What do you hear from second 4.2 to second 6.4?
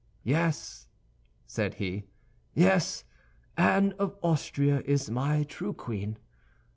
Austria is my true queen.